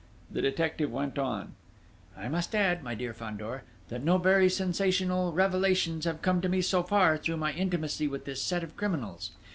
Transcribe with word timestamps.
The 0.31 0.41
detective 0.41 0.91
went 0.91 1.19
on: 1.19 1.53
"I 2.17 2.27
must 2.27 2.55
add, 2.55 2.81
my 2.83 2.95
dear 2.95 3.13
Fandor, 3.13 3.65
that 3.89 4.03
no 4.03 4.17
very 4.17 4.49
sensational 4.49 5.31
revelations 5.31 6.05
have 6.05 6.23
come 6.23 6.41
to 6.41 6.49
me, 6.49 6.59
so 6.63 6.81
far, 6.81 7.19
through 7.19 7.37
my 7.37 7.53
intimacy 7.53 8.07
with 8.07 8.25
this 8.25 8.41
set 8.41 8.63
of 8.63 8.75
criminals. 8.75 9.29